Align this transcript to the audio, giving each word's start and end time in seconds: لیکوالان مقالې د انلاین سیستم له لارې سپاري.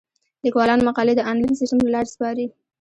لیکوالان 0.43 0.79
مقالې 0.87 1.13
د 1.17 1.21
انلاین 1.31 1.53
سیستم 1.59 1.79
له 1.85 1.89
لارې 1.95 2.11
سپاري. 2.15 2.45